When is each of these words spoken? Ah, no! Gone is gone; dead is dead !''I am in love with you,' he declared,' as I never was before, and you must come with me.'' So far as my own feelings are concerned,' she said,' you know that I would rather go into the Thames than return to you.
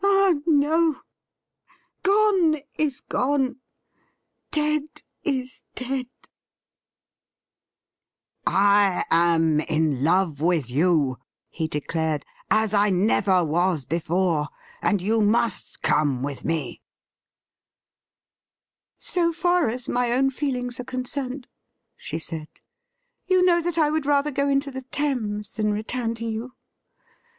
Ah, 0.03 0.33
no! 0.47 1.01
Gone 2.01 2.57
is 2.73 3.01
gone; 3.05 3.57
dead 4.49 5.03
is 5.21 5.61
dead 5.75 6.07
!''I 8.47 9.03
am 9.11 9.59
in 9.59 10.03
love 10.03 10.41
with 10.41 10.71
you,' 10.71 11.19
he 11.51 11.67
declared,' 11.67 12.25
as 12.63 12.73
I 12.73 12.89
never 12.89 13.45
was 13.45 13.85
before, 13.85 14.47
and 14.81 15.03
you 15.03 15.21
must 15.21 15.83
come 15.83 16.23
with 16.23 16.43
me.'' 16.45 16.81
So 18.97 19.31
far 19.31 19.69
as 19.69 19.87
my 19.87 20.11
own 20.13 20.31
feelings 20.31 20.79
are 20.79 20.83
concerned,' 20.83 21.45
she 21.95 22.17
said,' 22.17 22.47
you 23.29 23.45
know 23.45 23.61
that 23.61 23.77
I 23.77 23.91
would 23.91 24.07
rather 24.07 24.31
go 24.31 24.49
into 24.49 24.71
the 24.71 24.81
Thames 24.81 25.51
than 25.51 25.71
return 25.71 26.15
to 26.15 26.25
you. 26.25 26.53